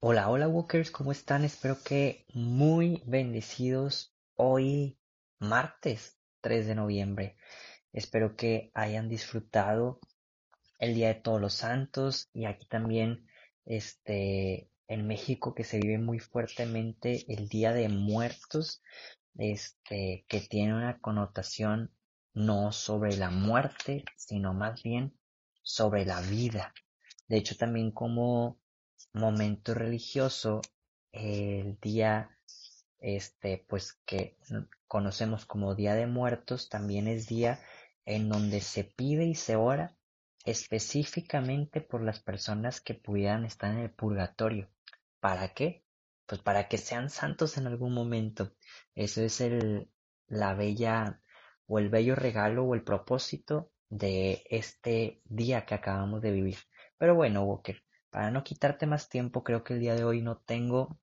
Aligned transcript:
Hola, 0.00 0.30
hola 0.30 0.46
Walkers, 0.46 0.92
¿cómo 0.92 1.10
están? 1.10 1.44
Espero 1.44 1.82
que 1.82 2.24
muy 2.32 3.02
bendecidos 3.04 4.14
hoy 4.36 4.96
martes 5.40 6.20
3 6.40 6.68
de 6.68 6.76
noviembre. 6.76 7.36
Espero 7.92 8.36
que 8.36 8.70
hayan 8.74 9.08
disfrutado 9.08 9.98
el 10.78 10.94
Día 10.94 11.08
de 11.08 11.16
Todos 11.16 11.40
los 11.40 11.54
Santos 11.54 12.30
y 12.32 12.44
aquí 12.44 12.64
también 12.68 13.26
este 13.64 14.70
en 14.86 15.08
México 15.08 15.52
que 15.52 15.64
se 15.64 15.80
vive 15.80 15.98
muy 15.98 16.20
fuertemente 16.20 17.24
el 17.26 17.48
Día 17.48 17.72
de 17.72 17.88
Muertos, 17.88 18.80
este 19.36 20.24
que 20.28 20.40
tiene 20.42 20.74
una 20.74 21.00
connotación 21.00 21.90
no 22.34 22.70
sobre 22.70 23.16
la 23.16 23.30
muerte, 23.30 24.04
sino 24.16 24.54
más 24.54 24.80
bien 24.80 25.18
sobre 25.62 26.06
la 26.06 26.20
vida. 26.20 26.72
De 27.26 27.36
hecho 27.36 27.56
también 27.56 27.90
como 27.90 28.60
momento 29.12 29.74
religioso, 29.74 30.60
el 31.12 31.78
día 31.80 32.38
este 33.00 33.64
pues 33.68 33.94
que 34.04 34.36
conocemos 34.88 35.46
como 35.46 35.74
Día 35.74 35.94
de 35.94 36.06
Muertos 36.06 36.68
también 36.68 37.06
es 37.06 37.28
día 37.28 37.60
en 38.04 38.28
donde 38.28 38.60
se 38.60 38.84
pide 38.84 39.24
y 39.24 39.34
se 39.34 39.56
ora 39.56 39.96
específicamente 40.44 41.80
por 41.80 42.02
las 42.02 42.20
personas 42.20 42.80
que 42.80 42.94
pudieran 42.94 43.44
estar 43.44 43.70
en 43.70 43.80
el 43.80 43.90
purgatorio. 43.90 44.68
¿Para 45.20 45.52
qué? 45.54 45.84
Pues 46.26 46.40
para 46.40 46.68
que 46.68 46.78
sean 46.78 47.10
santos 47.10 47.58
en 47.58 47.66
algún 47.66 47.92
momento. 47.92 48.52
Eso 48.94 49.22
es 49.22 49.40
el 49.40 49.88
la 50.28 50.54
bella 50.54 51.20
o 51.66 51.78
el 51.78 51.88
bello 51.88 52.14
regalo 52.14 52.64
o 52.64 52.74
el 52.74 52.82
propósito 52.82 53.70
de 53.88 54.44
este 54.50 55.20
día 55.24 55.64
que 55.64 55.74
acabamos 55.74 56.22
de 56.22 56.32
vivir. 56.32 56.58
Pero 56.98 57.14
bueno, 57.14 57.42
Walker, 57.44 57.82
para 58.10 58.30
no 58.30 58.44
quitarte 58.44 58.86
más 58.86 59.08
tiempo, 59.08 59.44
creo 59.44 59.64
que 59.64 59.74
el 59.74 59.80
día 59.80 59.94
de 59.94 60.04
hoy 60.04 60.22
no 60.22 60.36
tengo 60.38 60.98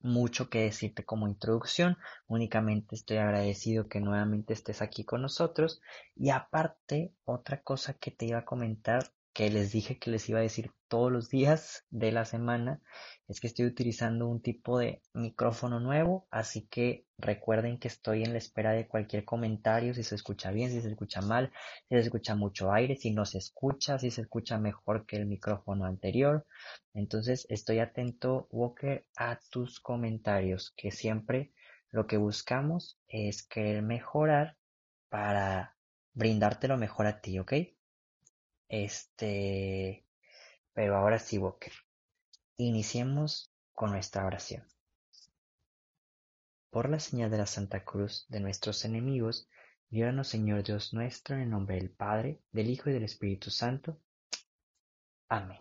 mucho 0.00 0.48
que 0.48 0.62
decirte 0.62 1.04
como 1.04 1.28
introducción, 1.28 1.98
únicamente 2.28 2.94
estoy 2.94 3.16
agradecido 3.18 3.88
que 3.88 4.00
nuevamente 4.00 4.52
estés 4.52 4.80
aquí 4.82 5.04
con 5.04 5.22
nosotros. 5.22 5.80
Y 6.14 6.30
aparte 6.30 7.12
otra 7.24 7.62
cosa 7.62 7.94
que 7.94 8.10
te 8.10 8.26
iba 8.26 8.38
a 8.38 8.44
comentar 8.44 9.10
que 9.38 9.50
les 9.50 9.70
dije 9.70 10.00
que 10.00 10.10
les 10.10 10.28
iba 10.28 10.40
a 10.40 10.42
decir 10.42 10.72
todos 10.88 11.12
los 11.12 11.30
días 11.30 11.86
de 11.90 12.10
la 12.10 12.24
semana 12.24 12.82
es 13.28 13.38
que 13.38 13.46
estoy 13.46 13.66
utilizando 13.66 14.26
un 14.26 14.42
tipo 14.42 14.80
de 14.80 15.00
micrófono 15.14 15.78
nuevo, 15.78 16.26
así 16.32 16.66
que 16.66 17.06
recuerden 17.18 17.78
que 17.78 17.86
estoy 17.86 18.24
en 18.24 18.32
la 18.32 18.38
espera 18.38 18.72
de 18.72 18.88
cualquier 18.88 19.24
comentario, 19.24 19.94
si 19.94 20.02
se 20.02 20.16
escucha 20.16 20.50
bien, 20.50 20.72
si 20.72 20.80
se 20.80 20.88
escucha 20.88 21.20
mal, 21.20 21.52
si 21.88 21.94
se 21.94 22.00
escucha 22.00 22.34
mucho 22.34 22.72
aire, 22.72 22.96
si 22.96 23.12
no 23.12 23.24
se 23.24 23.38
escucha, 23.38 23.96
si 24.00 24.10
se 24.10 24.22
escucha 24.22 24.58
mejor 24.58 25.06
que 25.06 25.14
el 25.14 25.26
micrófono 25.26 25.84
anterior. 25.84 26.44
Entonces 26.92 27.46
estoy 27.48 27.78
atento, 27.78 28.48
Walker, 28.50 29.06
a 29.16 29.38
tus 29.50 29.78
comentarios, 29.78 30.74
que 30.76 30.90
siempre 30.90 31.52
lo 31.92 32.08
que 32.08 32.16
buscamos 32.16 32.98
es 33.06 33.46
querer 33.46 33.82
mejorar 33.82 34.56
para 35.08 35.76
brindarte 36.12 36.66
lo 36.66 36.76
mejor 36.76 37.06
a 37.06 37.20
ti, 37.20 37.38
¿ok? 37.38 37.52
Este, 38.68 40.06
pero 40.72 40.96
ahora 40.96 41.18
sí, 41.18 41.38
Walker. 41.38 41.72
Iniciemos 42.56 43.52
con 43.72 43.92
nuestra 43.92 44.26
oración. 44.26 44.66
Por 46.70 46.90
la 46.90 47.00
señal 47.00 47.30
de 47.30 47.38
la 47.38 47.46
Santa 47.46 47.84
Cruz 47.84 48.26
de 48.28 48.40
nuestros 48.40 48.84
enemigos, 48.84 49.48
líbranos 49.90 50.28
Señor 50.28 50.62
Dios 50.62 50.92
nuestro, 50.92 51.36
en 51.36 51.42
el 51.42 51.50
nombre 51.50 51.76
del 51.76 51.90
Padre, 51.90 52.42
del 52.52 52.68
Hijo 52.70 52.90
y 52.90 52.92
del 52.92 53.04
Espíritu 53.04 53.50
Santo. 53.50 53.98
Amén. 55.28 55.60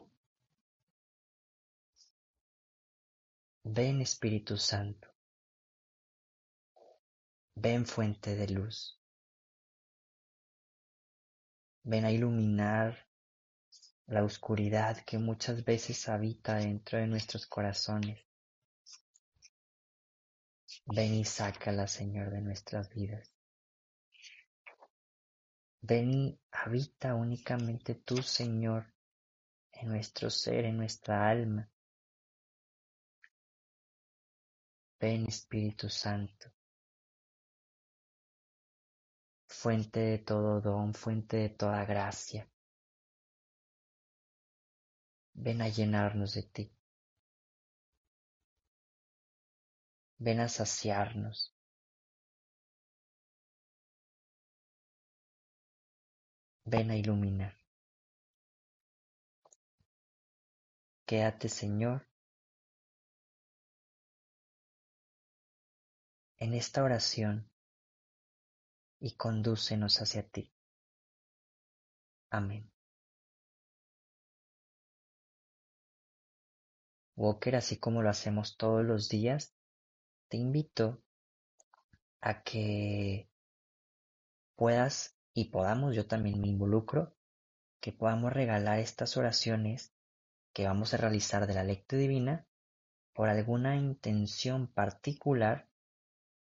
Ven 3.63 4.01
Espíritu 4.01 4.57
Santo. 4.57 5.07
Ven 7.55 7.85
fuente 7.85 8.35
de 8.35 8.47
luz. 8.49 8.96
Ven 11.89 12.03
a 12.03 12.11
iluminar 12.11 13.07
la 14.07 14.25
oscuridad 14.25 14.97
que 15.05 15.17
muchas 15.17 15.63
veces 15.63 16.09
habita 16.09 16.55
dentro 16.55 16.99
de 16.99 17.07
nuestros 17.07 17.47
corazones. 17.47 18.19
Ven 20.85 21.13
y 21.13 21.23
sácala, 21.23 21.87
Señor, 21.87 22.29
de 22.31 22.41
nuestras 22.41 22.89
vidas. 22.89 23.33
Ven 25.79 26.11
y 26.11 26.39
habita 26.51 27.15
únicamente 27.15 27.95
tú, 27.95 28.21
Señor, 28.21 28.93
en 29.71 29.87
nuestro 29.87 30.29
ser, 30.29 30.65
en 30.65 30.75
nuestra 30.75 31.29
alma. 31.29 31.69
Ven, 34.99 35.25
Espíritu 35.25 35.87
Santo. 35.87 36.51
Fuente 39.61 39.99
de 39.99 40.19
todo 40.19 40.61
don, 40.61 40.93
fuente 40.93 41.37
de 41.37 41.49
toda 41.49 41.83
gracia. 41.85 42.47
Ven 45.33 45.61
a 45.61 45.67
llenarnos 45.69 46.33
de 46.35 46.43
ti. 46.43 46.71
Ven 50.19 50.39
a 50.41 50.47
saciarnos. 50.47 51.55
Ven 56.65 56.91
a 56.91 56.95
iluminar. 56.95 57.57
Quédate, 61.05 61.49
Señor, 61.49 62.07
en 66.37 66.53
esta 66.53 66.83
oración 66.83 67.46
y 68.99 69.15
condúcenos 69.15 70.01
hacia 70.01 70.23
ti. 70.27 70.51
Amén. 72.29 72.69
Walker, 77.15 77.55
así 77.55 77.77
como 77.77 78.01
lo 78.03 78.09
hacemos 78.09 78.57
todos 78.57 78.85
los 78.85 79.09
días, 79.09 79.55
te 80.29 80.37
invito 80.37 81.01
a 82.21 82.43
que 82.43 83.29
puedas 84.55 85.17
y 85.33 85.45
podamos, 85.45 85.95
yo 85.95 86.07
también 86.07 86.39
me 86.39 86.47
involucro, 86.47 87.15
que 87.79 87.91
podamos 87.91 88.33
regalar 88.33 88.79
estas 88.79 89.17
oraciones 89.17 89.93
que 90.53 90.65
vamos 90.65 90.93
a 90.93 90.97
realizar 90.97 91.47
de 91.47 91.53
la 91.53 91.63
lectura 91.63 92.01
divina 92.01 92.47
por 93.13 93.29
alguna 93.29 93.75
intención 93.75 94.67
particular 94.67 95.67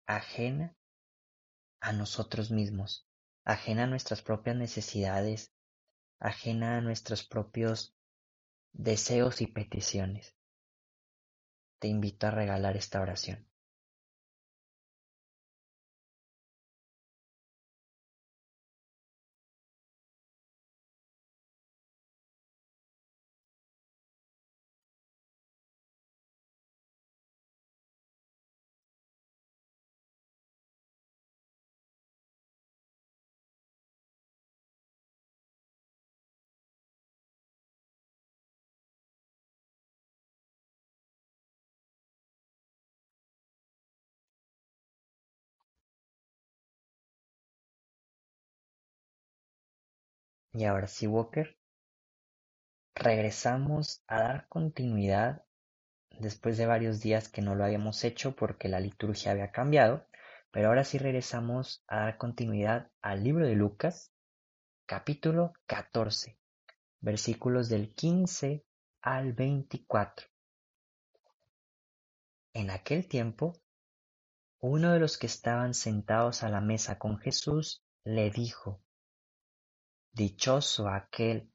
ajena 0.06 0.76
a 1.84 1.92
nosotros 1.92 2.50
mismos, 2.50 3.06
ajena 3.44 3.84
a 3.84 3.86
nuestras 3.86 4.22
propias 4.22 4.56
necesidades, 4.56 5.52
ajena 6.18 6.78
a 6.78 6.80
nuestros 6.80 7.26
propios 7.26 7.94
deseos 8.72 9.42
y 9.42 9.48
peticiones. 9.48 10.34
Te 11.80 11.88
invito 11.88 12.26
a 12.26 12.30
regalar 12.30 12.78
esta 12.78 13.02
oración. 13.02 13.46
Y 50.54 50.66
ahora 50.66 50.86
sí, 50.86 51.08
Walker, 51.08 51.58
regresamos 52.94 54.04
a 54.06 54.20
dar 54.20 54.48
continuidad 54.48 55.44
después 56.20 56.56
de 56.56 56.66
varios 56.66 57.00
días 57.00 57.28
que 57.28 57.42
no 57.42 57.56
lo 57.56 57.64
habíamos 57.64 58.04
hecho 58.04 58.36
porque 58.36 58.68
la 58.68 58.78
liturgia 58.78 59.32
había 59.32 59.50
cambiado, 59.50 60.06
pero 60.52 60.68
ahora 60.68 60.84
sí 60.84 60.98
regresamos 60.98 61.82
a 61.88 62.02
dar 62.02 62.18
continuidad 62.18 62.92
al 63.02 63.24
libro 63.24 63.48
de 63.48 63.56
Lucas, 63.56 64.12
capítulo 64.86 65.54
14, 65.66 66.38
versículos 67.00 67.68
del 67.68 67.92
15 67.92 68.64
al 69.02 69.32
24. 69.32 70.28
En 72.52 72.70
aquel 72.70 73.08
tiempo, 73.08 73.60
uno 74.60 74.92
de 74.92 75.00
los 75.00 75.18
que 75.18 75.26
estaban 75.26 75.74
sentados 75.74 76.44
a 76.44 76.48
la 76.48 76.60
mesa 76.60 76.96
con 76.96 77.18
Jesús 77.18 77.82
le 78.04 78.30
dijo, 78.30 78.80
Dichoso 80.16 80.86
aquel 80.88 81.50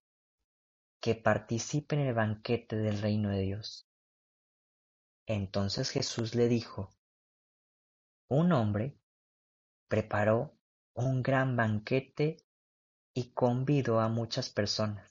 que 1.00 1.16
participe 1.16 1.96
en 1.96 2.02
el 2.02 2.14
banquete 2.14 2.76
del 2.76 3.02
reino 3.02 3.30
de 3.30 3.40
Dios. 3.40 3.88
Entonces 5.26 5.92
Jesús 5.92 6.36
le 6.36 6.50
dijo, 6.50 6.94
Un 8.28 8.52
hombre 8.52 9.00
preparó 9.88 10.60
un 10.94 11.24
gran 11.24 11.56
banquete 11.56 12.36
y 13.14 13.32
convidó 13.32 14.02
a 14.02 14.10
muchas 14.10 14.50
personas. 14.50 15.10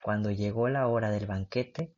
Cuando 0.00 0.30
llegó 0.30 0.70
la 0.70 0.88
hora 0.88 1.10
del 1.10 1.26
banquete, 1.26 1.94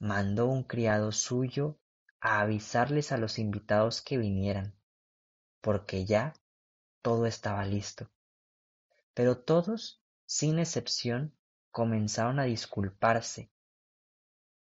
mandó 0.00 0.48
un 0.48 0.64
criado 0.64 1.12
suyo 1.12 1.78
a 2.20 2.40
avisarles 2.40 3.12
a 3.12 3.18
los 3.18 3.38
invitados 3.38 4.02
que 4.02 4.18
vinieran, 4.18 4.74
porque 5.60 6.04
ya 6.04 6.34
todo 7.02 7.26
estaba 7.26 7.64
listo. 7.64 8.10
Pero 9.18 9.36
todos, 9.36 10.00
sin 10.26 10.60
excepción, 10.60 11.36
comenzaron 11.72 12.38
a 12.38 12.44
disculparse. 12.44 13.50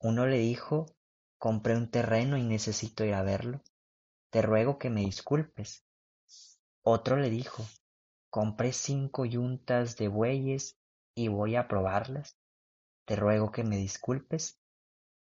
Uno 0.01 0.27
le 0.27 0.39
dijo, 0.39 0.87
compré 1.39 1.77
un 1.77 1.89
terreno 1.89 2.37
y 2.37 2.43
necesito 2.43 3.05
ir 3.05 3.15
a 3.15 3.23
verlo. 3.23 3.63
Te 4.31 4.43
ruego 4.43 4.77
que 4.77 4.91
me 4.91 5.03
disculpes. 5.03 5.85
Otro 6.83 7.17
le 7.17 7.31
dijo, 7.31 7.65
compré 8.29 8.73
cinco 8.73 9.25
yuntas 9.25 9.97
de 9.97 10.09
bueyes 10.09 10.77
y 11.15 11.29
voy 11.29 11.55
a 11.55 11.69
probarlas. 11.69 12.37
Te 13.05 13.15
ruego 13.15 13.53
que 13.53 13.63
me 13.63 13.77
disculpes. 13.77 14.59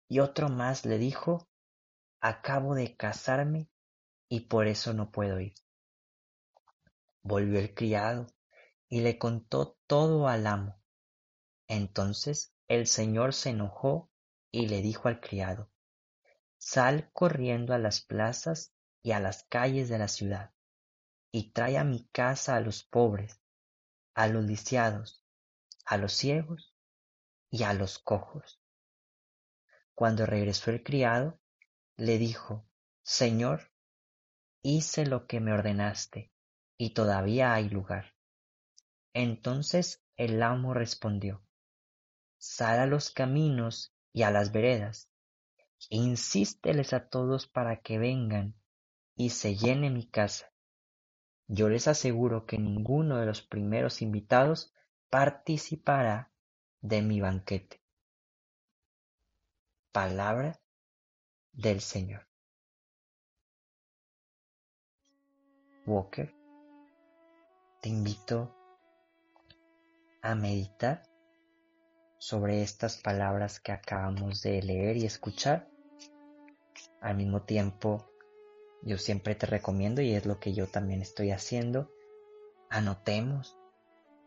Y 0.06 0.20
otro 0.20 0.48
más 0.48 0.86
le 0.86 0.96
dijo, 0.96 1.48
acabo 2.20 2.76
de 2.76 2.96
casarme 2.96 3.68
y 4.28 4.42
por 4.42 4.68
eso 4.68 4.94
no 4.94 5.10
puedo 5.10 5.40
ir. 5.40 5.54
Volvió 7.24 7.58
el 7.58 7.74
criado 7.74 8.28
y 8.88 9.00
le 9.00 9.18
contó 9.18 9.78
todo 9.86 10.28
al 10.28 10.46
amo. 10.46 10.80
Entonces 11.66 12.54
el 12.68 12.86
señor 12.86 13.34
se 13.34 13.50
enojó 13.50 14.10
y 14.50 14.68
le 14.68 14.82
dijo 14.82 15.08
al 15.08 15.20
criado, 15.20 15.70
Sal 16.56 17.10
corriendo 17.12 17.74
a 17.74 17.78
las 17.78 18.00
plazas 18.00 18.72
y 19.02 19.12
a 19.12 19.20
las 19.20 19.44
calles 19.44 19.88
de 19.88 19.98
la 19.98 20.08
ciudad, 20.08 20.52
y 21.30 21.52
trae 21.52 21.78
a 21.78 21.84
mi 21.84 22.08
casa 22.08 22.56
a 22.56 22.60
los 22.60 22.82
pobres, 22.82 23.40
a 24.14 24.26
los 24.26 24.44
lisiados, 24.44 25.24
a 25.84 25.96
los 25.96 26.12
ciegos 26.12 26.74
y 27.50 27.62
a 27.62 27.74
los 27.74 27.98
cojos. 27.98 28.60
Cuando 29.94 30.26
regresó 30.26 30.70
el 30.70 30.82
criado, 30.82 31.38
le 31.96 32.18
dijo, 32.18 32.66
Señor, 33.02 33.72
hice 34.62 35.06
lo 35.06 35.26
que 35.26 35.40
me 35.40 35.52
ordenaste, 35.52 36.32
y 36.76 36.90
todavía 36.90 37.54
hay 37.54 37.68
lugar. 37.68 38.17
Entonces 39.20 40.00
el 40.14 40.40
amo 40.44 40.74
respondió, 40.74 41.42
Sal 42.36 42.78
a 42.78 42.86
los 42.86 43.10
caminos 43.10 43.92
y 44.12 44.22
a 44.22 44.30
las 44.30 44.52
veredas, 44.52 45.10
insísteles 45.88 46.92
a 46.92 47.08
todos 47.08 47.48
para 47.48 47.80
que 47.80 47.98
vengan 47.98 48.54
y 49.16 49.30
se 49.30 49.56
llene 49.56 49.90
mi 49.90 50.06
casa. 50.06 50.52
Yo 51.48 51.68
les 51.68 51.88
aseguro 51.88 52.46
que 52.46 52.58
ninguno 52.58 53.16
de 53.16 53.26
los 53.26 53.42
primeros 53.42 54.02
invitados 54.02 54.72
participará 55.10 56.30
de 56.80 57.02
mi 57.02 57.20
banquete. 57.20 57.82
Palabra 59.90 60.60
del 61.50 61.80
Señor. 61.80 62.28
Walker, 65.86 66.32
te 67.80 67.88
invito 67.88 68.54
a 70.22 70.34
meditar 70.34 71.02
sobre 72.18 72.62
estas 72.62 72.96
palabras 72.96 73.60
que 73.60 73.72
acabamos 73.72 74.42
de 74.42 74.62
leer 74.62 74.96
y 74.96 75.06
escuchar. 75.06 75.68
Al 77.00 77.16
mismo 77.16 77.42
tiempo, 77.42 78.10
yo 78.82 78.98
siempre 78.98 79.34
te 79.34 79.46
recomiendo, 79.46 80.02
y 80.02 80.14
es 80.14 80.26
lo 80.26 80.40
que 80.40 80.52
yo 80.52 80.66
también 80.66 81.00
estoy 81.02 81.30
haciendo, 81.30 81.90
anotemos 82.70 83.56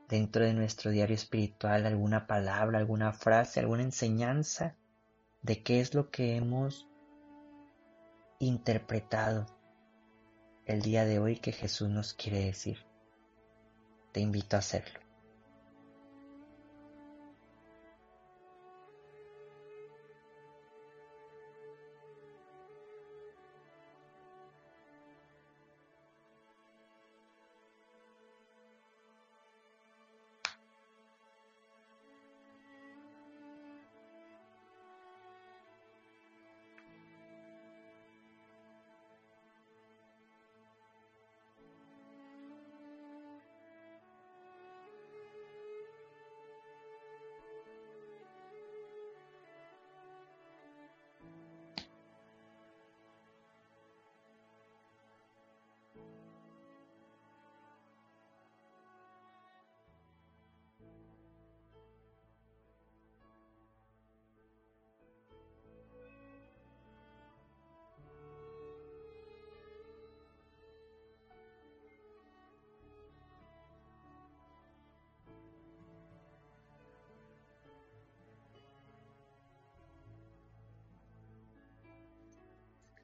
dentro 0.07 0.43
de 0.45 0.53
nuestro 0.53 0.91
diario 0.91 1.15
espiritual 1.15 1.85
alguna 1.85 2.27
palabra, 2.27 2.79
alguna 2.79 3.13
frase, 3.13 3.59
alguna 3.59 3.83
enseñanza 3.83 4.75
de 5.41 5.63
qué 5.63 5.79
es 5.79 5.93
lo 5.93 6.09
que 6.11 6.35
hemos 6.35 6.87
interpretado 8.39 9.45
el 10.65 10.81
día 10.81 11.05
de 11.05 11.19
hoy 11.19 11.37
que 11.37 11.51
Jesús 11.51 11.89
nos 11.89 12.13
quiere 12.13 12.45
decir. 12.45 12.79
Te 14.11 14.19
invito 14.19 14.55
a 14.55 14.59
hacerlo. 14.59 14.99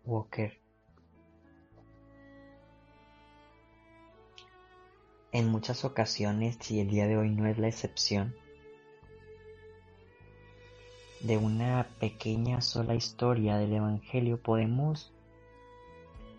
Walker. 0.07 0.57
En 5.33 5.49
muchas 5.49 5.83
ocasiones, 5.83 6.71
y 6.71 6.79
el 6.79 6.89
día 6.89 7.07
de 7.07 7.17
hoy 7.17 7.29
no 7.29 7.45
es 7.45 7.57
la 7.57 7.67
excepción, 7.67 8.33
de 11.19 11.37
una 11.37 11.87
pequeña 11.99 12.61
sola 12.61 12.95
historia 12.95 13.57
del 13.57 13.73
Evangelio 13.73 14.41
podemos 14.41 15.11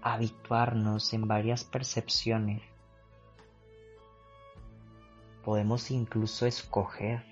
habituarnos 0.01 1.13
en 1.13 1.29
varias 1.29 1.65
percepciones. 1.65 2.63
Podemos 5.45 5.91
incluso 5.91 6.47
escoger 6.47 7.23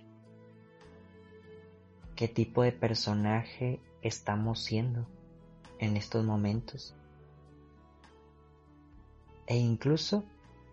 qué 2.14 2.28
tipo 2.28 2.62
de 2.62 2.73
personaje 2.73 3.81
estamos 4.02 4.62
siendo 4.62 5.07
en 5.78 5.97
estos 5.97 6.25
momentos. 6.25 6.95
E 9.47 9.56
incluso 9.56 10.25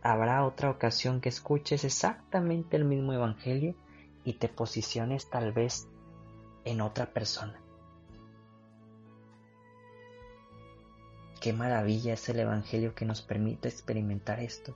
habrá 0.02 0.46
otra 0.46 0.70
ocasión 0.70 1.22
que 1.22 1.30
escuches 1.30 1.84
exactamente 1.84 2.76
el 2.76 2.86
mismo 2.86 3.14
Evangelio 3.14 3.76
y 4.24 4.34
te 4.34 4.50
posiciones 4.50 5.30
tal 5.30 5.52
vez 5.52 5.88
en 6.66 6.82
otra 6.82 7.14
persona. 7.14 7.60
Qué 11.40 11.54
maravilla 11.54 12.14
es 12.14 12.30
el 12.30 12.40
Evangelio 12.40 12.96
que 12.96 13.06
nos 13.06 13.22
permite 13.22 13.68
experimentar 13.68 14.40
esto. 14.40 14.76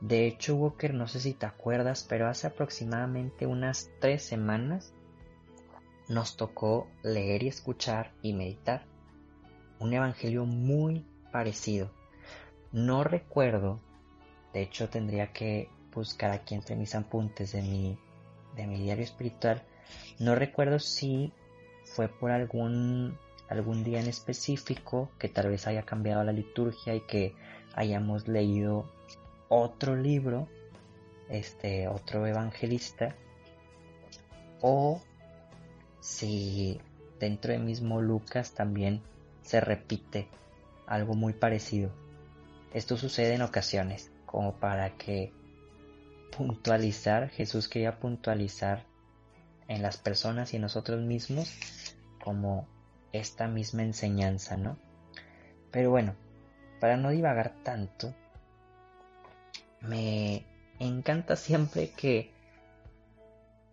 De 0.00 0.26
hecho, 0.26 0.56
Walker, 0.56 0.92
no 0.94 1.06
sé 1.06 1.20
si 1.20 1.32
te 1.32 1.46
acuerdas, 1.46 2.04
pero 2.08 2.26
hace 2.26 2.48
aproximadamente 2.48 3.46
unas 3.46 3.88
tres 4.00 4.24
semanas 4.24 4.92
nos 6.12 6.36
tocó 6.36 6.88
leer 7.02 7.42
y 7.42 7.48
escuchar 7.48 8.12
y 8.20 8.34
meditar 8.34 8.84
un 9.80 9.94
evangelio 9.94 10.44
muy 10.44 11.06
parecido. 11.32 11.90
No 12.70 13.02
recuerdo, 13.02 13.80
de 14.52 14.60
hecho 14.60 14.90
tendría 14.90 15.32
que 15.32 15.70
buscar 15.94 16.30
aquí 16.30 16.54
entre 16.54 16.76
mis 16.76 16.94
apuntes 16.94 17.52
de 17.52 17.62
mi, 17.62 17.98
de 18.56 18.66
mi 18.66 18.82
diario 18.82 19.04
espiritual, 19.04 19.62
no 20.18 20.34
recuerdo 20.34 20.78
si 20.78 21.32
fue 21.84 22.08
por 22.08 22.30
algún, 22.30 23.18
algún 23.48 23.82
día 23.82 24.00
en 24.00 24.06
específico 24.06 25.10
que 25.18 25.30
tal 25.30 25.48
vez 25.48 25.66
haya 25.66 25.82
cambiado 25.82 26.22
la 26.24 26.32
liturgia 26.32 26.94
y 26.94 27.00
que 27.06 27.34
hayamos 27.74 28.28
leído 28.28 28.84
otro 29.48 29.96
libro, 29.96 30.46
este, 31.30 31.88
otro 31.88 32.26
evangelista, 32.26 33.16
o 34.60 35.00
si 36.02 36.80
dentro 37.20 37.52
de 37.52 37.60
mismo 37.60 38.02
Lucas 38.02 38.52
también 38.52 39.00
se 39.42 39.60
repite 39.60 40.28
algo 40.86 41.14
muy 41.14 41.32
parecido. 41.32 41.90
Esto 42.74 42.96
sucede 42.96 43.34
en 43.34 43.42
ocasiones, 43.42 44.10
como 44.26 44.56
para 44.56 44.96
que 44.96 45.32
puntualizar, 46.36 47.28
Jesús 47.30 47.68
quería 47.68 48.00
puntualizar 48.00 48.84
en 49.68 49.80
las 49.80 49.96
personas 49.96 50.54
y 50.54 50.58
nosotros 50.58 51.00
mismos 51.00 51.54
como 52.22 52.66
esta 53.12 53.46
misma 53.46 53.84
enseñanza, 53.84 54.56
¿no? 54.56 54.76
Pero 55.70 55.90
bueno, 55.90 56.16
para 56.80 56.96
no 56.96 57.10
divagar 57.10 57.54
tanto, 57.62 58.12
me 59.80 60.44
encanta 60.80 61.36
siempre 61.36 61.90
que 61.90 62.31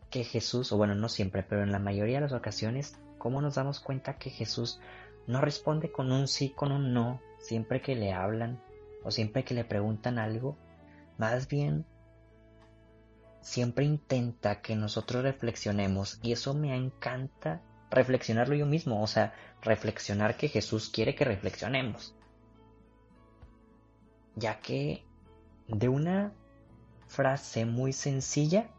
que 0.10 0.24
Jesús, 0.24 0.72
o 0.72 0.78
bueno, 0.78 0.96
no 0.96 1.10
siempre, 1.10 1.44
pero 1.44 1.64
en 1.64 1.72
la 1.72 1.80
mayoría 1.80 2.16
de 2.16 2.22
las 2.22 2.34
ocasiones, 2.34 2.98
cómo 3.18 3.42
nos 3.42 3.56
damos 3.56 3.80
cuenta 3.80 4.18
que 4.18 4.30
Jesús 4.30 4.80
no 5.28 5.42
responde 5.42 5.92
con 5.92 6.12
un 6.12 6.28
sí, 6.28 6.50
con 6.50 6.72
un 6.72 6.94
no, 6.94 7.22
siempre 7.40 7.82
que 7.82 7.96
le 7.96 8.14
hablan 8.14 8.62
o 9.04 9.12
siempre 9.12 9.44
que 9.44 9.54
le 9.54 9.64
preguntan 9.64 10.18
algo, 10.18 10.58
más 11.18 11.48
bien 11.48 11.86
siempre 13.42 13.86
intenta 13.86 14.62
que 14.62 14.76
nosotros 14.76 15.24
reflexionemos 15.24 16.20
y 16.22 16.34
eso 16.34 16.54
me 16.54 16.76
encanta 16.76 17.62
reflexionarlo 17.90 18.56
yo 18.56 18.66
mismo, 18.66 19.02
o 19.02 19.08
sea, 19.08 19.34
reflexionar 19.62 20.38
que 20.38 20.50
Jesús 20.50 20.90
quiere 20.90 21.16
que 21.16 21.26
reflexionemos. 21.26 22.16
Ya 24.36 24.60
que 24.60 25.04
de 25.68 25.90
una 25.90 26.34
frase 27.08 27.66
muy 27.66 27.94
sencilla 27.94 28.70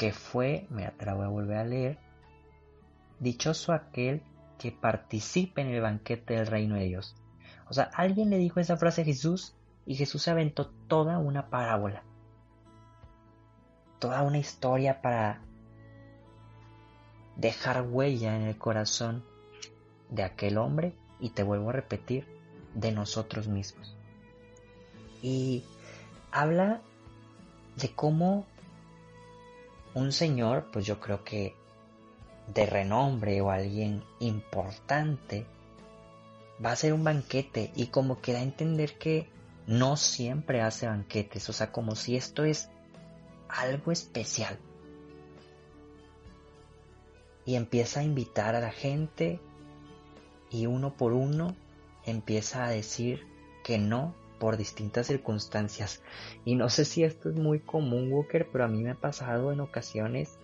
que 0.00 0.14
fue, 0.14 0.66
mira, 0.70 0.94
te 0.96 1.04
la 1.04 1.12
voy 1.12 1.26
a 1.26 1.28
volver 1.28 1.58
a 1.58 1.64
leer, 1.64 1.98
dichoso 3.18 3.74
aquel 3.74 4.22
que 4.58 4.72
participe 4.72 5.60
en 5.60 5.68
el 5.68 5.82
banquete 5.82 6.34
del 6.34 6.46
reino 6.46 6.76
de 6.76 6.84
Dios. 6.84 7.14
O 7.68 7.74
sea, 7.74 7.90
alguien 7.94 8.30
le 8.30 8.38
dijo 8.38 8.60
esa 8.60 8.78
frase 8.78 9.02
a 9.02 9.04
Jesús 9.04 9.54
y 9.84 9.96
Jesús 9.96 10.26
aventó 10.28 10.70
toda 10.88 11.18
una 11.18 11.50
parábola 11.50 12.02
toda 14.00 14.22
una 14.22 14.38
historia 14.38 15.00
para 15.02 15.42
dejar 17.36 17.82
huella 17.82 18.34
en 18.34 18.42
el 18.42 18.58
corazón 18.58 19.22
de 20.08 20.24
aquel 20.24 20.58
hombre 20.58 20.96
y 21.20 21.30
te 21.30 21.44
vuelvo 21.44 21.68
a 21.68 21.74
repetir, 21.74 22.26
de 22.74 22.92
nosotros 22.92 23.46
mismos. 23.46 23.96
Y 25.22 25.64
habla 26.32 26.80
de 27.76 27.92
cómo 27.94 28.46
un 29.94 30.12
señor, 30.12 30.70
pues 30.72 30.86
yo 30.86 31.00
creo 31.00 31.24
que 31.24 31.54
de 32.52 32.66
renombre 32.66 33.40
o 33.40 33.50
alguien 33.50 34.02
importante, 34.18 35.46
va 36.64 36.70
a 36.70 36.72
hacer 36.74 36.92
un 36.92 37.04
banquete 37.04 37.72
y 37.74 37.86
como 37.86 38.20
que 38.20 38.32
da 38.32 38.40
a 38.40 38.42
entender 38.42 38.98
que 38.98 39.28
no 39.66 39.96
siempre 39.96 40.60
hace 40.62 40.86
banquetes, 40.86 41.48
o 41.48 41.52
sea, 41.52 41.72
como 41.72 41.94
si 41.94 42.16
esto 42.16 42.44
es 42.44 42.70
algo 43.48 43.92
especial. 43.92 44.58
Y 47.44 47.54
empieza 47.54 48.00
a 48.00 48.04
invitar 48.04 48.54
a 48.54 48.60
la 48.60 48.70
gente 48.70 49.40
y 50.50 50.66
uno 50.66 50.94
por 50.96 51.12
uno 51.12 51.54
empieza 52.04 52.64
a 52.64 52.70
decir 52.70 53.26
que 53.64 53.78
no 53.78 54.14
por 54.40 54.56
distintas 54.56 55.06
circunstancias. 55.06 56.02
Y 56.44 56.56
no 56.56 56.68
sé 56.68 56.84
si 56.84 57.04
esto 57.04 57.28
es 57.28 57.36
muy 57.36 57.60
común, 57.60 58.10
Walker, 58.10 58.48
pero 58.50 58.64
a 58.64 58.68
mí 58.68 58.82
me 58.82 58.90
ha 58.90 58.94
pasado 58.96 59.52
en 59.52 59.60
ocasiones 59.60 60.38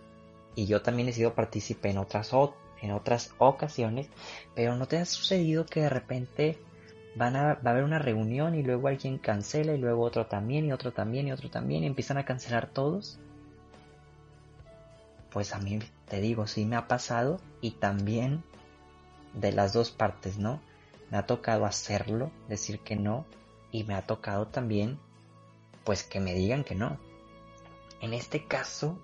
y 0.54 0.66
yo 0.66 0.82
también 0.82 1.08
he 1.08 1.12
sido 1.12 1.34
partícipe 1.34 1.90
en 1.90 1.98
otras, 1.98 2.30
en 2.80 2.92
otras 2.92 3.34
ocasiones, 3.38 4.08
pero 4.54 4.76
¿no 4.76 4.86
te 4.86 4.98
ha 4.98 5.04
sucedido 5.04 5.66
que 5.66 5.80
de 5.80 5.88
repente 5.88 6.58
van 7.16 7.34
va 7.34 7.58
a 7.64 7.70
haber 7.70 7.82
una 7.82 7.98
reunión 7.98 8.54
y 8.54 8.62
luego 8.62 8.88
alguien 8.88 9.18
cancela 9.18 9.74
y 9.74 9.78
luego 9.78 10.02
otro 10.02 10.26
también 10.26 10.66
y 10.66 10.72
otro 10.72 10.92
también 10.92 11.28
y 11.28 11.32
otro 11.32 11.50
también 11.50 11.82
y 11.82 11.86
empiezan 11.86 12.18
a 12.18 12.24
cancelar 12.24 12.68
todos. 12.68 13.18
Pues 15.30 15.54
a 15.54 15.58
mí 15.58 15.78
te 16.08 16.20
digo, 16.20 16.46
sí 16.46 16.64
me 16.66 16.76
ha 16.76 16.86
pasado 16.86 17.40
y 17.60 17.72
también 17.72 18.44
de 19.32 19.52
las 19.52 19.72
dos 19.72 19.90
partes, 19.90 20.38
¿no? 20.38 20.60
Me 21.10 21.18
ha 21.18 21.26
tocado 21.26 21.64
hacerlo, 21.66 22.30
decir 22.48 22.80
que 22.80 22.96
no 22.96 23.26
y 23.76 23.84
me 23.84 23.94
ha 23.94 24.06
tocado 24.06 24.46
también 24.46 24.98
pues 25.84 26.02
que 26.02 26.18
me 26.18 26.34
digan 26.34 26.64
que 26.64 26.74
no. 26.74 26.98
En 28.00 28.14
este 28.14 28.46
caso, 28.46 28.98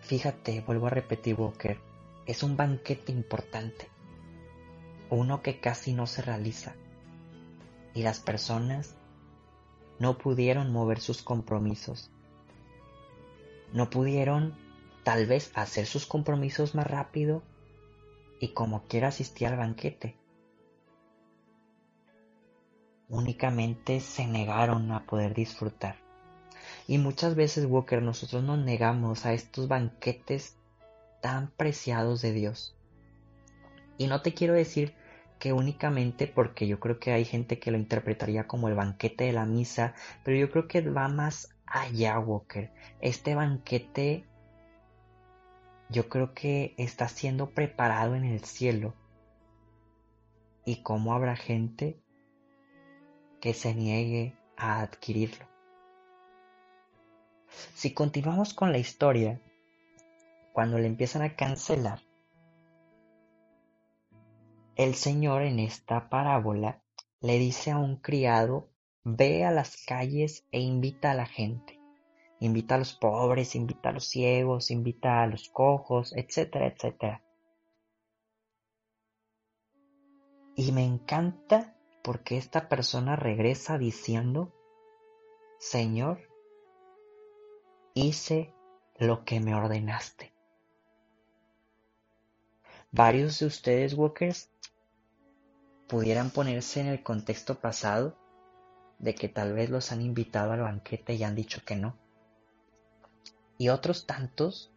fíjate, 0.00 0.60
vuelvo 0.60 0.88
a 0.88 0.90
repetir 0.90 1.36
Walker, 1.36 1.78
es 2.26 2.42
un 2.42 2.56
banquete 2.56 3.12
importante 3.12 3.88
uno 5.10 5.42
que 5.42 5.58
casi 5.58 5.92
no 5.92 6.06
se 6.06 6.22
realiza. 6.22 6.74
Y 7.94 8.02
las 8.02 8.20
personas 8.20 8.94
no 9.98 10.18
pudieron 10.18 10.72
mover 10.72 11.00
sus 11.00 11.22
compromisos. 11.22 12.10
No 13.72 13.90
pudieron 13.90 14.54
tal 15.02 15.26
vez 15.26 15.50
hacer 15.54 15.86
sus 15.86 16.06
compromisos 16.06 16.74
más 16.74 16.86
rápido 16.86 17.42
y 18.38 18.48
como 18.48 18.86
quiera 18.86 19.08
asistir 19.08 19.48
al 19.48 19.56
banquete. 19.56 20.19
Únicamente 23.10 24.00
se 24.00 24.26
negaron 24.26 24.90
a 24.92 25.04
poder 25.04 25.34
disfrutar. 25.34 25.96
Y 26.86 26.98
muchas 26.98 27.34
veces, 27.34 27.66
Walker, 27.66 28.02
nosotros 28.02 28.42
nos 28.42 28.58
negamos 28.58 29.26
a 29.26 29.32
estos 29.32 29.68
banquetes 29.68 30.56
tan 31.20 31.50
preciados 31.50 32.22
de 32.22 32.32
Dios. 32.32 32.76
Y 33.98 34.06
no 34.06 34.22
te 34.22 34.32
quiero 34.32 34.54
decir 34.54 34.94
que 35.38 35.52
únicamente 35.52 36.26
porque 36.26 36.66
yo 36.66 36.80
creo 36.80 36.98
que 36.98 37.12
hay 37.12 37.24
gente 37.24 37.58
que 37.58 37.70
lo 37.70 37.78
interpretaría 37.78 38.46
como 38.46 38.68
el 38.68 38.74
banquete 38.74 39.24
de 39.24 39.32
la 39.32 39.44
misa, 39.44 39.94
pero 40.24 40.36
yo 40.36 40.50
creo 40.50 40.68
que 40.68 40.80
va 40.82 41.08
más 41.08 41.54
allá, 41.66 42.18
Walker. 42.18 42.70
Este 43.00 43.34
banquete 43.34 44.24
yo 45.88 46.08
creo 46.08 46.34
que 46.34 46.74
está 46.78 47.08
siendo 47.08 47.50
preparado 47.50 48.14
en 48.14 48.24
el 48.24 48.44
cielo. 48.44 48.94
¿Y 50.64 50.82
cómo 50.82 51.14
habrá 51.14 51.36
gente 51.36 51.99
que 53.40 53.54
se 53.54 53.74
niegue 53.74 54.36
a 54.56 54.80
adquirirlo? 54.80 55.46
Si 57.74 57.92
continuamos 57.92 58.54
con 58.54 58.72
la 58.72 58.78
historia, 58.78 59.40
cuando 60.52 60.78
le 60.78 60.86
empiezan 60.86 61.22
a 61.22 61.34
cancelar, 61.34 62.00
el 64.76 64.94
Señor 64.94 65.42
en 65.42 65.58
esta 65.58 66.08
parábola 66.08 66.82
le 67.20 67.38
dice 67.38 67.70
a 67.70 67.78
un 67.78 67.96
criado, 67.96 68.70
ve 69.04 69.44
a 69.44 69.50
las 69.50 69.84
calles 69.84 70.46
e 70.52 70.60
invita 70.60 71.10
a 71.10 71.14
la 71.14 71.26
gente. 71.26 71.78
Invita 72.40 72.76
a 72.76 72.78
los 72.78 72.94
pobres, 72.94 73.54
invita 73.54 73.90
a 73.90 73.92
los 73.92 74.08
ciegos, 74.08 74.70
invita 74.70 75.22
a 75.22 75.26
los 75.26 75.50
cojos, 75.50 76.14
etcétera, 76.16 76.68
etcétera. 76.68 77.22
Y 80.56 80.72
me 80.72 80.84
encanta 80.84 81.76
porque 82.02 82.36
esta 82.36 82.68
persona 82.68 83.16
regresa 83.16 83.78
diciendo, 83.78 84.52
Señor, 85.58 86.20
hice 87.94 88.54
lo 88.98 89.24
que 89.24 89.40
me 89.40 89.54
ordenaste. 89.54 90.32
Varios 92.92 93.38
de 93.38 93.46
ustedes, 93.46 93.94
Walkers, 93.94 94.50
pudieran 95.88 96.30
ponerse 96.30 96.80
en 96.80 96.86
el 96.86 97.02
contexto 97.02 97.60
pasado 97.60 98.16
de 98.98 99.14
que 99.14 99.28
tal 99.28 99.54
vez 99.54 99.70
los 99.70 99.92
han 99.92 100.02
invitado 100.02 100.52
al 100.52 100.60
banquete 100.60 101.14
y 101.14 101.24
han 101.24 101.34
dicho 101.34 101.62
que 101.64 101.76
no. 101.76 101.96
Y 103.58 103.68
otros 103.68 104.06
tantos 104.06 104.72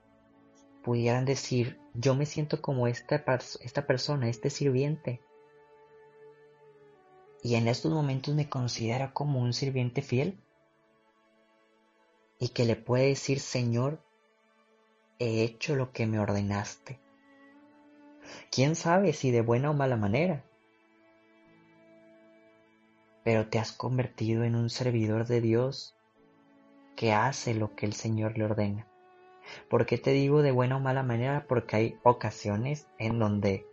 pudieran 0.84 1.26
decir, 1.26 1.80
yo 1.94 2.16
me 2.16 2.26
siento 2.26 2.62
como 2.62 2.88
esta, 2.88 3.24
esta 3.62 3.88
persona, 3.88 4.28
este 4.30 4.50
sirviente, 4.50 5.22
y 7.44 7.56
en 7.56 7.68
estos 7.68 7.92
momentos 7.92 8.34
me 8.34 8.50
considera 8.50 9.14
como 9.14 9.42
un 9.42 9.54
sirviente 9.54 10.02
fiel 10.02 10.40
y 12.40 12.50
que 12.50 12.64
le 12.64 12.78
puede 12.78 13.10
decir, 13.10 13.42
Señor, 13.42 14.02
he 15.20 15.44
hecho 15.44 15.76
lo 15.76 15.92
que 15.92 16.08
me 16.08 16.20
ordenaste. 16.20 17.00
¿Quién 18.50 18.76
sabe 18.76 19.12
si 19.12 19.30
de 19.30 19.42
buena 19.42 19.72
o 19.72 19.74
mala 19.74 19.98
manera? 19.98 20.44
Pero 23.26 23.48
te 23.48 23.60
has 23.60 23.74
convertido 23.74 24.44
en 24.44 24.56
un 24.56 24.70
servidor 24.70 25.28
de 25.28 25.42
Dios 25.42 25.96
que 26.96 27.12
hace 27.12 27.54
lo 27.54 27.76
que 27.76 27.86
el 27.86 27.94
Señor 27.94 28.38
le 28.38 28.46
ordena. 28.46 28.88
¿Por 29.70 29.86
qué 29.86 29.98
te 29.98 30.12
digo 30.12 30.42
de 30.42 30.52
buena 30.52 30.78
o 30.78 30.80
mala 30.80 31.04
manera? 31.04 31.46
Porque 31.48 31.76
hay 31.76 32.00
ocasiones 32.04 32.88
en 32.98 33.20
donde 33.20 33.66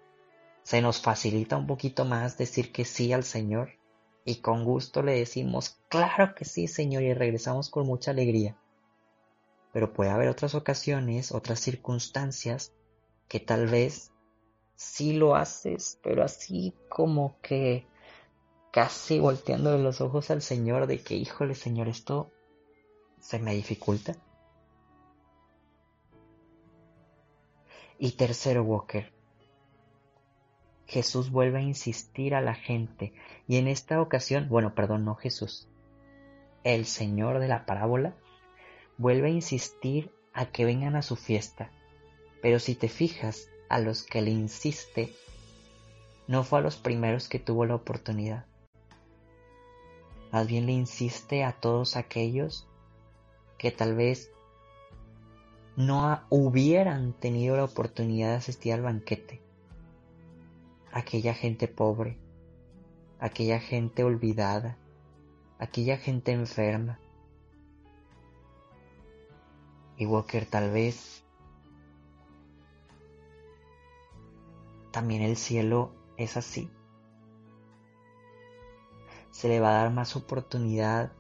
se 0.71 0.81
nos 0.81 1.01
facilita 1.01 1.57
un 1.57 1.67
poquito 1.67 2.05
más 2.05 2.39
decir 2.39 2.71
que 2.71 2.85
sí 2.85 3.13
al 3.13 3.25
Señor 3.25 3.71
y 4.25 4.37
con 4.37 4.63
gusto 4.63 5.03
le 5.03 5.19
decimos, 5.19 5.81
claro 5.89 6.33
que 6.37 6.45
sí, 6.45 6.69
Señor, 6.69 7.03
y 7.03 7.13
regresamos 7.13 7.71
con 7.71 7.89
mucha 7.89 8.13
alegría. 8.13 8.57
Pero 9.73 9.93
puede 9.93 10.11
haber 10.11 10.29
otras 10.29 10.55
ocasiones, 10.55 11.33
otras 11.33 11.59
circunstancias 11.59 12.73
que 13.27 13.41
tal 13.41 13.67
vez 13.67 14.13
sí 14.77 15.13
lo 15.15 15.35
haces, 15.35 15.99
pero 16.05 16.23
así 16.23 16.73
como 16.89 17.41
que 17.43 17.85
casi 18.71 19.19
volteando 19.19 19.77
los 19.77 20.01
ojos 20.01 20.31
al 20.31 20.41
Señor 20.41 20.87
de 20.87 21.03
que, 21.03 21.17
híjole, 21.17 21.57
Señor, 21.57 21.89
esto 21.89 22.31
se 23.19 23.41
me 23.41 23.57
dificulta. 23.57 24.15
Y 27.99 28.13
tercero, 28.13 28.63
Walker, 28.63 29.13
Jesús 30.91 31.31
vuelve 31.31 31.59
a 31.59 31.63
insistir 31.63 32.35
a 32.35 32.41
la 32.41 32.57
gente 32.57 33.13
y 33.47 33.59
en 33.59 33.69
esta 33.69 34.03
ocasión, 34.03 34.49
bueno, 34.49 34.75
perdón, 34.75 35.05
no 35.05 35.15
Jesús, 35.15 35.69
el 36.65 36.85
Señor 36.85 37.39
de 37.39 37.47
la 37.47 37.65
parábola 37.65 38.17
vuelve 38.99 39.29
a 39.29 39.31
insistir 39.31 40.11
a 40.35 40.47
que 40.47 40.65
vengan 40.65 40.97
a 40.97 41.03
su 41.03 41.15
fiesta. 41.15 41.71
Pero 42.43 42.59
si 42.59 42.75
te 42.75 42.89
fijas, 42.89 43.49
a 43.69 43.79
los 43.79 44.03
que 44.03 44.21
le 44.21 44.33
insiste, 44.33 45.15
no 46.27 46.43
fue 46.43 46.59
a 46.59 46.63
los 46.63 46.77
primeros 46.77 47.29
que 47.29 47.39
tuvo 47.39 47.67
la 47.67 47.77
oportunidad. 47.77 48.47
Más 50.33 50.49
bien 50.49 50.67
le 50.67 50.73
insiste 50.73 51.45
a 51.45 51.53
todos 51.53 51.95
aquellos 51.95 52.67
que 53.59 53.71
tal 53.71 53.95
vez 53.95 54.33
no 55.77 56.21
hubieran 56.31 57.13
tenido 57.13 57.57
la 57.57 57.65
oportunidad 57.65 58.31
de 58.31 58.37
asistir 58.39 58.73
al 58.73 58.83
banquete 58.83 59.50
aquella 60.93 61.35
gente 61.35 61.69
pobre, 61.69 62.19
aquella 63.19 63.61
gente 63.61 64.05
olvidada, 64.05 64.77
aquella 65.59 65.97
gente 65.97 66.33
enferma. 66.33 66.99
Y 69.97 70.07
Walker 70.07 70.47
tal 70.47 70.71
vez 70.71 71.25
también 74.91 75.23
el 75.23 75.37
cielo 75.37 75.93
es 76.17 76.37
así. 76.37 76.71
Se 79.31 79.49
le 79.49 79.61
va 79.61 79.71
a 79.71 79.83
dar 79.83 79.93
más 79.93 80.17
oportunidad 80.17 81.13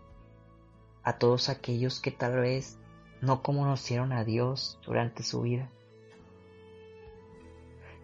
a 1.03 1.19
todos 1.19 1.49
aquellos 1.49 2.00
que 2.00 2.11
tal 2.11 2.41
vez 2.41 2.79
no 3.21 3.43
conocieron 3.43 4.12
a 4.12 4.25
Dios 4.25 4.81
durante 4.85 5.23
su 5.23 5.43
vida 5.43 5.71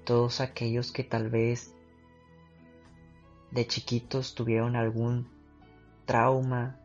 todos 0.07 0.41
aquellos 0.41 0.93
que 0.93 1.03
tal 1.03 1.29
vez 1.29 1.75
de 3.51 3.67
chiquitos 3.67 4.37
tuvieron 4.37 4.77
algún 4.77 5.29
trauma 6.07 6.79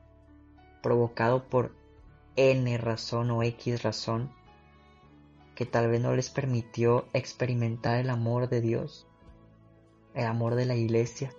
provocado 0.81 1.47
por 1.47 1.75
N 2.35 2.75
razón 2.79 3.29
o 3.29 3.43
X 3.43 3.83
razón 3.83 4.31
que 5.53 5.67
tal 5.67 5.87
vez 5.89 6.01
no 6.01 6.15
les 6.15 6.31
permitió 6.31 7.07
experimentar 7.13 7.99
el 7.99 8.09
amor 8.09 8.49
de 8.49 8.61
Dios, 8.61 9.05
el 10.15 10.25
amor 10.25 10.55
de 10.55 10.65
la 10.65 10.75
iglesia. 10.75 11.31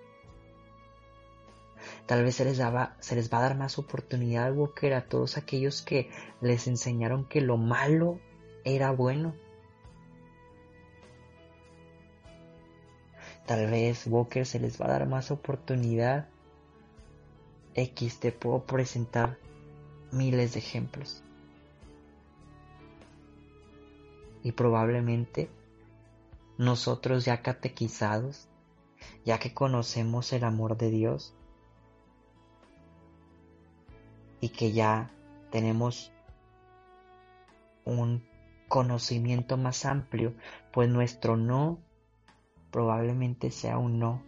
Tal 2.06 2.22
vez 2.22 2.36
se 2.36 2.44
les, 2.44 2.58
daba, 2.58 2.96
se 3.00 3.16
les 3.16 3.32
va 3.32 3.38
a 3.38 3.42
dar 3.42 3.56
más 3.56 3.80
oportunidad, 3.80 4.54
Walker, 4.54 4.94
a 4.94 5.08
todos 5.08 5.36
aquellos 5.36 5.82
que 5.82 6.10
les 6.40 6.68
enseñaron 6.68 7.24
que 7.24 7.40
lo 7.40 7.56
malo 7.56 8.20
era 8.62 8.92
bueno 8.92 9.34
Tal 13.46 13.70
vez 13.70 14.06
Walker 14.06 14.46
se 14.46 14.60
les 14.60 14.80
va 14.80 14.86
a 14.86 14.90
dar 14.90 15.06
más 15.06 15.30
oportunidad. 15.30 16.28
X 17.74 18.20
te 18.20 18.32
puedo 18.32 18.64
presentar 18.64 19.38
miles 20.12 20.52
de 20.52 20.60
ejemplos. 20.60 21.24
Y 24.44 24.52
probablemente 24.52 25.48
nosotros 26.58 27.24
ya 27.24 27.42
catequizados, 27.42 28.48
ya 29.24 29.38
que 29.38 29.54
conocemos 29.54 30.32
el 30.32 30.44
amor 30.44 30.76
de 30.76 30.90
Dios 30.90 31.34
y 34.40 34.50
que 34.50 34.72
ya 34.72 35.10
tenemos 35.50 36.12
un 37.84 38.24
conocimiento 38.68 39.56
más 39.56 39.84
amplio, 39.84 40.34
pues 40.72 40.88
nuestro 40.88 41.36
no 41.36 41.78
probablemente 42.72 43.50
sea 43.50 43.78
un 43.78 44.00
no 44.00 44.22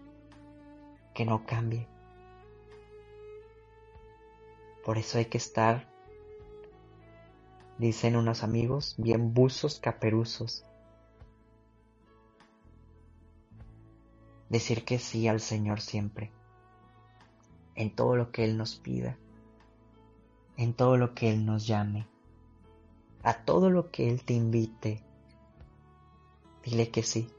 que 1.15 1.25
no 1.25 1.47
cambie. 1.47 1.89
Por 4.85 4.99
eso 4.99 5.17
hay 5.17 5.25
que 5.25 5.39
estar, 5.39 5.89
dicen 7.79 8.17
unos 8.17 8.45
amigos, 8.45 8.97
bien 8.99 9.33
buzos 9.33 9.81
caperuzos. 9.81 10.65
Decir 14.51 14.85
que 14.85 14.99
sí 14.99 15.27
al 15.27 15.41
Señor 15.41 15.81
siempre, 15.81 16.31
en 17.75 17.91
todo 17.97 18.15
lo 18.15 18.31
que 18.31 18.45
Él 18.45 18.59
nos 18.59 18.77
pida, 18.77 19.17
en 20.59 20.75
todo 20.75 20.99
lo 20.99 21.15
que 21.15 21.31
Él 21.31 21.47
nos 21.47 21.67
llame, 21.67 22.07
a 23.23 23.33
todo 23.45 23.71
lo 23.71 23.91
que 23.91 24.11
Él 24.11 24.23
te 24.23 24.35
invite. 24.35 25.03
Dile 26.63 26.91
que 26.91 27.03
sí 27.03 27.34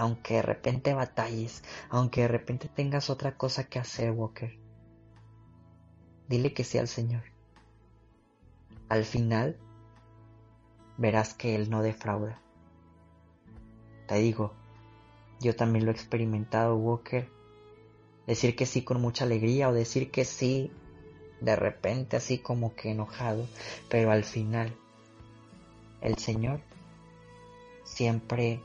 aunque 0.00 0.34
de 0.36 0.42
repente 0.42 0.94
batalles, 0.94 1.62
aunque 1.90 2.22
de 2.22 2.28
repente 2.28 2.68
tengas 2.68 3.10
otra 3.10 3.36
cosa 3.36 3.64
que 3.64 3.78
hacer, 3.78 4.10
Walker. 4.12 4.58
Dile 6.26 6.54
que 6.54 6.64
sí 6.64 6.78
al 6.78 6.88
Señor. 6.88 7.22
Al 8.88 9.04
final, 9.04 9.58
verás 10.96 11.34
que 11.34 11.54
Él 11.54 11.68
no 11.68 11.82
defrauda. 11.82 12.40
Te 14.08 14.14
digo, 14.14 14.54
yo 15.38 15.54
también 15.54 15.84
lo 15.84 15.90
he 15.90 15.94
experimentado, 15.94 16.76
Walker. 16.76 17.28
Decir 18.26 18.56
que 18.56 18.64
sí 18.64 18.82
con 18.82 19.02
mucha 19.02 19.24
alegría 19.24 19.68
o 19.68 19.74
decir 19.74 20.10
que 20.10 20.24
sí 20.24 20.70
de 21.42 21.56
repente 21.56 22.16
así 22.16 22.38
como 22.38 22.74
que 22.74 22.92
enojado, 22.92 23.46
pero 23.90 24.12
al 24.12 24.24
final 24.24 24.74
el 26.00 26.16
Señor 26.16 26.60
siempre 27.84 28.62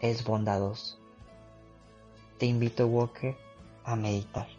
es 0.00 0.24
bondadoso. 0.24 0.98
Te 2.38 2.46
invito, 2.46 2.86
Walker, 2.86 3.36
a 3.84 3.96
meditar. 3.96 4.55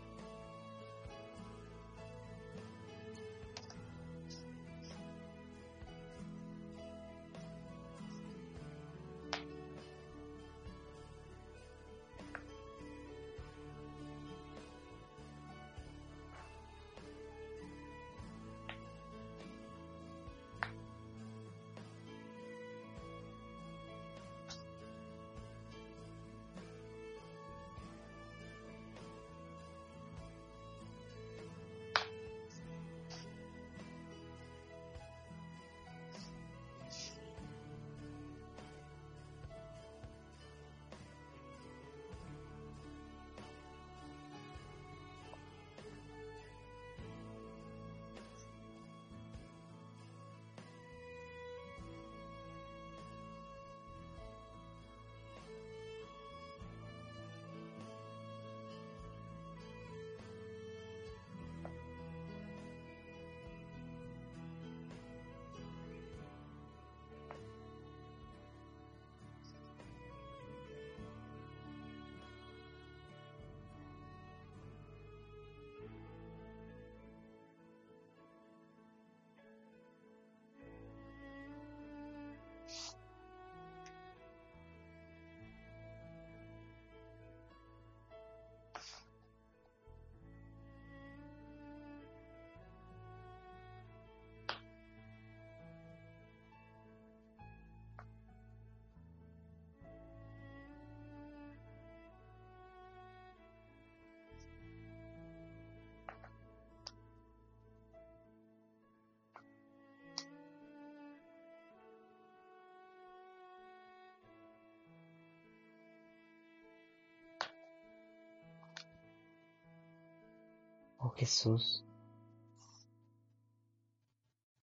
Jesús, 121.17 121.84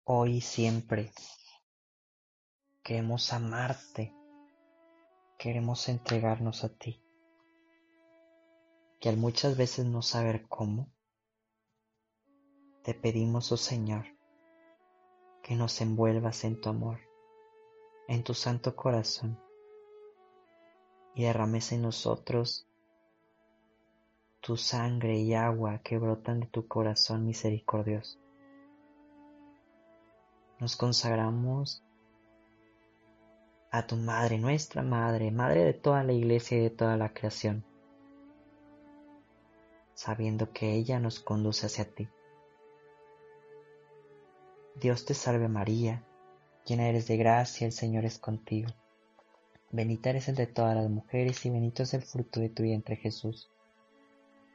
hoy 0.05 0.37
y 0.37 0.41
siempre 0.41 1.11
queremos 2.81 3.33
amarte, 3.33 4.15
queremos 5.37 5.89
entregarnos 5.89 6.63
a 6.63 6.69
ti, 6.69 7.03
que 9.01 9.09
al 9.09 9.17
muchas 9.17 9.57
veces 9.57 9.85
no 9.85 10.01
saber 10.01 10.47
cómo, 10.47 10.87
te 12.83 12.93
pedimos, 12.93 13.51
oh 13.51 13.57
Señor, 13.57 14.05
que 15.43 15.55
nos 15.55 15.81
envuelvas 15.81 16.45
en 16.45 16.61
tu 16.61 16.69
amor, 16.69 17.01
en 18.07 18.23
tu 18.23 18.33
santo 18.33 18.77
corazón, 18.77 19.37
y 21.15 21.23
derrames 21.23 21.73
en 21.73 21.81
nosotros 21.81 22.68
tu 24.49 24.57
sangre 24.57 25.15
y 25.15 25.35
agua 25.35 25.77
que 25.83 25.99
brotan 25.99 26.39
de 26.39 26.47
tu 26.47 26.67
corazón 26.67 27.23
misericordioso. 27.23 28.17
Nos 30.59 30.75
consagramos 30.75 31.83
a 33.69 33.85
tu 33.85 33.95
Madre, 33.95 34.39
nuestra 34.39 34.81
Madre, 34.81 35.29
Madre 35.29 35.65
de 35.65 35.73
toda 35.73 36.03
la 36.03 36.13
Iglesia 36.13 36.57
y 36.57 36.61
de 36.61 36.71
toda 36.71 36.97
la 36.97 37.13
creación, 37.13 37.63
sabiendo 39.93 40.51
que 40.51 40.73
ella 40.73 40.99
nos 40.99 41.19
conduce 41.19 41.67
hacia 41.67 41.85
ti. 41.85 42.09
Dios 44.81 45.05
te 45.05 45.13
salve 45.13 45.47
María, 45.47 46.03
llena 46.65 46.87
eres 46.87 47.05
de 47.05 47.17
gracia, 47.17 47.67
el 47.67 47.71
Señor 47.71 48.03
es 48.03 48.17
contigo. 48.17 48.71
Bendita 49.69 50.09
eres 50.09 50.27
entre 50.27 50.47
todas 50.47 50.75
las 50.75 50.89
mujeres 50.89 51.45
y 51.45 51.51
bendito 51.51 51.83
es 51.83 51.93
el 51.93 52.01
fruto 52.01 52.39
de 52.39 52.49
tu 52.49 52.63
vientre 52.63 52.95
Jesús. 52.95 53.51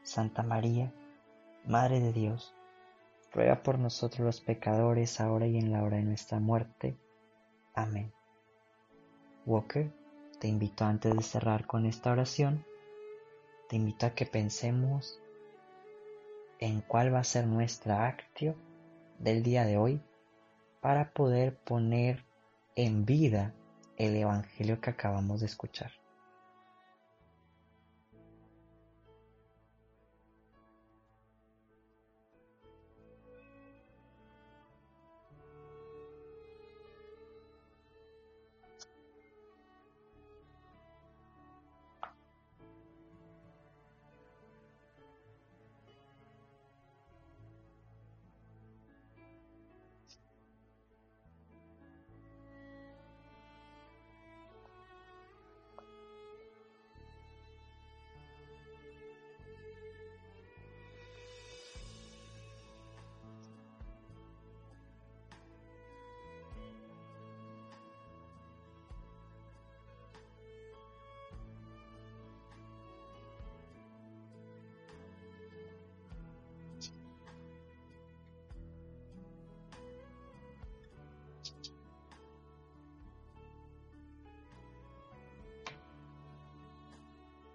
Santa 0.05 0.43
María, 0.43 0.93
Madre 1.67 1.99
de 1.99 2.13
Dios, 2.13 2.55
ruega 3.33 3.63
por 3.63 3.79
nosotros 3.79 4.21
los 4.21 4.41
pecadores, 4.43 5.19
ahora 5.21 5.47
y 5.47 5.57
en 5.57 5.73
la 5.73 5.83
hora 5.83 5.97
de 5.97 6.03
nuestra 6.03 6.39
muerte. 6.39 6.97
Amén. 7.75 8.13
Walker, 9.47 9.91
te 10.39 10.47
invito 10.47 10.85
antes 10.85 11.17
de 11.17 11.23
cerrar 11.23 11.67
con 11.67 11.87
esta 11.87 12.13
oración, 12.13 12.65
te 13.69 13.77
invito 13.77 14.05
a 14.05 14.11
que 14.11 14.27
pensemos 14.27 15.19
en 16.59 16.83
cuál 16.83 17.13
va 17.13 17.21
a 17.21 17.25
ser 17.25 17.47
nuestra 17.47 18.07
actio 18.07 18.55
del 19.19 19.43
día 19.43 19.65
de 19.65 19.79
hoy 19.79 20.03
para 20.83 21.13
poder 21.13 21.57
poner 21.57 22.25
en 22.77 23.07
vida 23.07 23.55
el 23.97 24.17
Evangelio 24.17 24.83
que 24.83 24.91
acabamos 24.91 25.41
de 25.41 25.47
escuchar. 25.47 25.93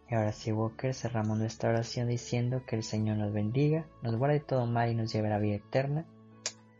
Y 0.09 0.15
ahora 0.15 0.31
sí, 0.31 0.51
Walker, 0.51 0.93
cerramos 0.93 1.37
nuestra 1.37 1.69
oración 1.69 2.07
diciendo 2.07 2.63
que 2.65 2.75
el 2.75 2.83
Señor 2.83 3.17
nos 3.17 3.31
bendiga, 3.31 3.85
nos 4.01 4.15
guarde 4.15 4.39
todo 4.39 4.65
mal 4.65 4.89
y 4.89 4.95
nos 4.95 5.13
lleve 5.13 5.27
a 5.27 5.31
la 5.31 5.39
vida 5.39 5.55
eterna. 5.55 6.05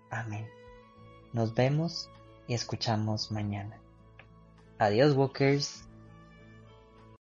Amén. 0.10 0.48
Nos 1.32 1.54
vemos 1.54 2.10
y 2.48 2.56
escuchamos 2.56 3.32
mañana. 3.32 3.78
Adiós, 4.80 5.16
Walkers. 5.16 5.89